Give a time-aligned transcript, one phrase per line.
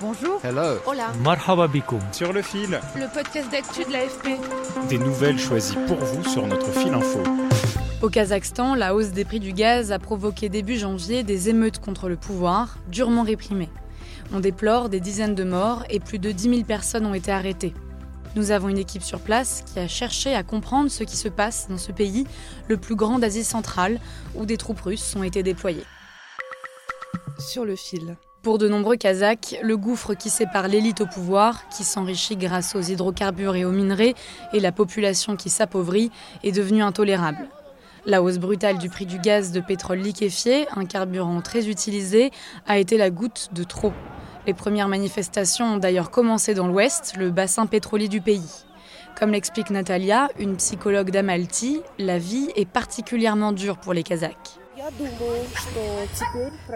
[0.00, 0.40] Bonjour.
[0.44, 0.78] Hello.
[0.86, 1.12] Hola.
[1.24, 2.00] Marhaba bikoum.
[2.12, 4.38] Sur le fil, Le podcast d'actu de l'AFP.
[4.88, 7.20] des nouvelles choisies pour vous sur notre fil info.
[8.02, 12.08] Au Kazakhstan, la hausse des prix du gaz a provoqué début janvier des émeutes contre
[12.08, 13.70] le pouvoir, durement réprimées.
[14.32, 17.74] On déplore des dizaines de morts et plus de 10 000 personnes ont été arrêtées.
[18.36, 21.66] Nous avons une équipe sur place qui a cherché à comprendre ce qui se passe
[21.68, 22.24] dans ce pays,
[22.68, 23.98] le plus grand d'Asie centrale,
[24.36, 25.84] où des troupes russes ont été déployées.
[27.40, 28.16] Sur le fil.
[28.48, 32.80] Pour de nombreux Kazakhs, le gouffre qui sépare l'élite au pouvoir, qui s'enrichit grâce aux
[32.80, 34.14] hydrocarbures et aux minerais,
[34.54, 36.10] et la population qui s'appauvrit,
[36.42, 37.46] est devenu intolérable.
[38.06, 42.30] La hausse brutale du prix du gaz de pétrole liquéfié, un carburant très utilisé,
[42.66, 43.92] a été la goutte de trop.
[44.46, 48.64] Les premières manifestations ont d'ailleurs commencé dans l'ouest, le bassin pétrolier du pays.
[49.14, 54.58] Comme l'explique Natalia, une psychologue d'Amalti, la vie est particulièrement dure pour les Kazakhs.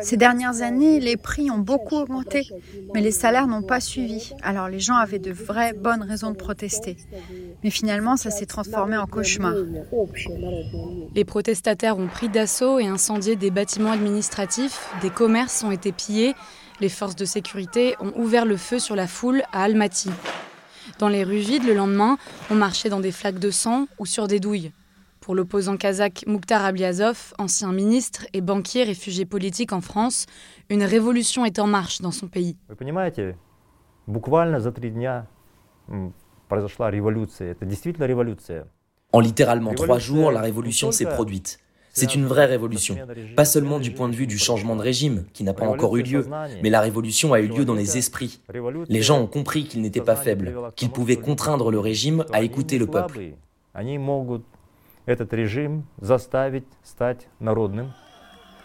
[0.02, 2.48] Ces dernières années, les prix ont beaucoup augmenté,
[2.94, 4.32] mais les salaires n'ont pas suivi.
[4.42, 6.96] Alors les gens avaient de vraies bonnes raisons de protester.
[7.62, 9.54] Mais finalement, ça s'est transformé en cauchemar.
[11.14, 16.34] Les protestataires ont pris d'assaut et incendié des bâtiments administratifs, des commerces ont été pillés,
[16.80, 20.10] les forces de sécurité ont ouvert le feu sur la foule à Almaty.
[20.98, 22.18] Dans les rues vides le lendemain,
[22.50, 24.72] on marchait dans des flaques de sang ou sur des douilles.
[25.21, 30.25] Pour l'opposant kazakh Mukhtar Abliazov, ancien ministre et banquier réfugié politique en France,
[30.69, 32.55] une révolution est en marche dans son pays.
[32.69, 33.35] Вы понимаете,
[34.07, 35.27] буквально за три дня
[35.89, 36.13] м,
[36.47, 37.51] произошла революция.
[37.51, 38.67] Это действительно революция.
[39.11, 41.59] En littéralement trois jours, la révolution s'est produite.
[41.91, 42.95] C'est une vraie révolution.
[43.35, 46.03] Pas seulement du point de vue du changement de régime, qui n'a pas encore eu
[46.03, 46.27] lieu,
[46.61, 48.39] mais la révolution a eu lieu dans les esprits.
[48.87, 52.77] Les gens ont compris qu'ils n'étaient pas faibles, qu'ils pouvaient contraindre le régime à écouter
[52.77, 53.33] le peuple.
[55.07, 57.93] Они могут этот режим заставить стать народным.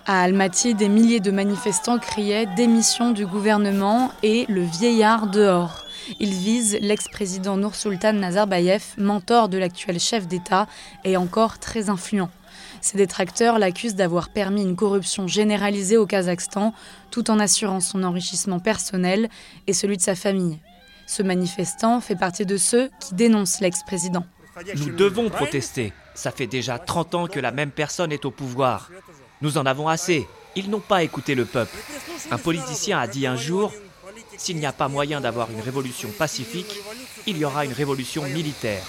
[0.05, 5.85] À Almaty, des milliers de manifestants criaient démission du gouvernement et le vieillard dehors.
[6.19, 10.67] Ils visent l'ex-président Nursultan Nazarbayev, mentor de l'actuel chef d'État
[11.05, 12.31] et encore très influent.
[12.81, 16.75] Ses détracteurs l'accusent d'avoir permis une corruption généralisée au Kazakhstan
[17.13, 19.29] tout en assurant son enrichissement personnel
[19.69, 20.59] et celui de sa famille.
[21.07, 24.25] Ce manifestant fait partie de ceux qui dénoncent l'ex-président.
[24.78, 25.94] Nous devons protester.
[26.14, 28.90] Ça fait déjà 30 ans que la même personne est au pouvoir.
[29.42, 30.28] Nous en avons assez.
[30.56, 31.78] Ils n'ont pas écouté le peuple.
[32.32, 33.72] Un politicien a dit un jour,
[34.38, 36.80] s'il n'y a pas moyen d'avoir une révolution pacifique,
[37.28, 38.84] il y aura une révolution militaire.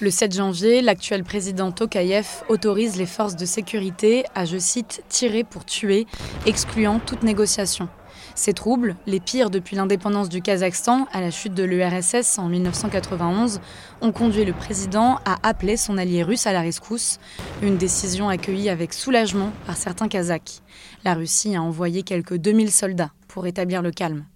[0.00, 5.42] Le 7 janvier, l'actuel président Tokayev autorise les forces de sécurité à, je cite, tirer
[5.42, 6.06] pour tuer,
[6.44, 7.88] excluant toute négociation.
[8.36, 13.60] Ces troubles, les pires depuis l'indépendance du Kazakhstan à la chute de l'URSS en 1991,
[14.02, 17.18] ont conduit le président à appeler son allié russe à la rescousse,
[17.62, 20.60] une décision accueillie avec soulagement par certains Kazakhs.
[21.02, 24.26] La Russie a envoyé quelques 2000 soldats pour établir le calme.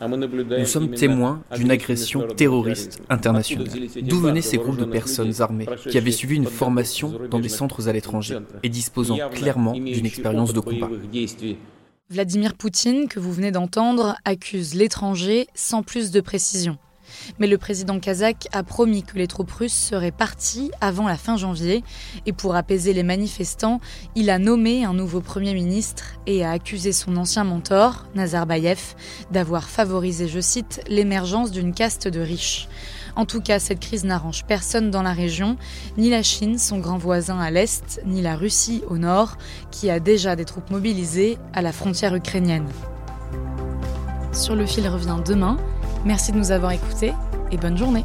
[0.00, 3.68] Nous sommes témoins d'une agression terroriste internationale.
[4.02, 7.88] D'où venaient ces groupes de personnes armées qui avaient suivi une formation dans des centres
[7.88, 10.90] à l'étranger et disposant clairement d'une expérience de combat?
[12.10, 16.76] Vladimir Poutine, que vous venez d'entendre, accuse l'étranger sans plus de précision.
[17.38, 21.38] Mais le président kazakh a promis que les troupes russes seraient parties avant la fin
[21.38, 21.82] janvier.
[22.26, 23.80] Et pour apaiser les manifestants,
[24.14, 28.94] il a nommé un nouveau Premier ministre et a accusé son ancien mentor, Nazarbayev,
[29.30, 32.68] d'avoir favorisé, je cite, l'émergence d'une caste de riches.
[33.16, 35.56] En tout cas, cette crise n'arrange personne dans la région,
[35.96, 39.36] ni la Chine, son grand voisin à l'est, ni la Russie au nord,
[39.70, 42.68] qui a déjà des troupes mobilisées à la frontière ukrainienne.
[44.32, 45.56] Sur le fil revient demain.
[46.04, 47.12] Merci de nous avoir écoutés
[47.52, 48.04] et bonne journée.